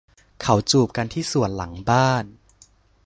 [0.41, 2.25] เขาจูบกับที่สวนหลังบ้าน